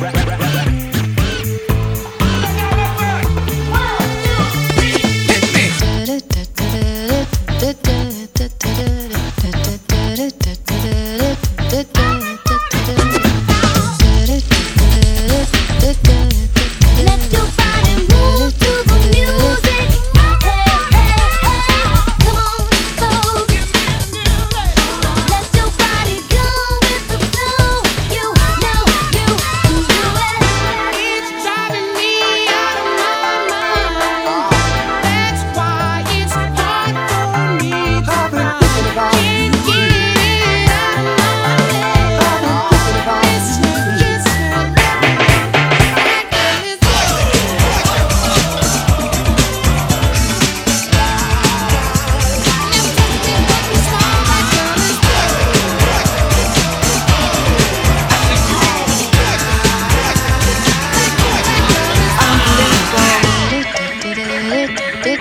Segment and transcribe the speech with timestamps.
[0.00, 0.23] rap.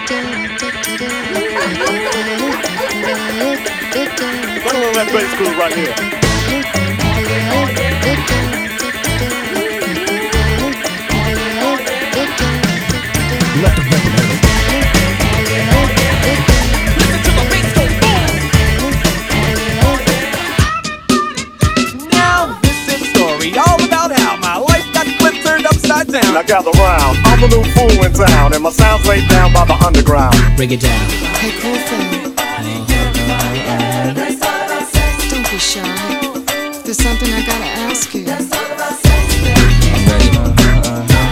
[0.10, 0.20] One
[4.80, 6.23] more rap school right here.
[26.14, 26.34] down.
[26.34, 27.18] Now gather round.
[27.26, 30.36] I'm the new fool in town, and my sound's laid down by the underground.
[30.56, 31.10] Break it down.
[31.42, 32.36] Hey, cool thing.
[35.30, 35.82] Don't be shy.
[36.86, 38.26] There's something I gotta ask you.
[38.26, 38.38] I'm
[40.08, 40.30] ready.
[40.38, 41.23] Uh-huh.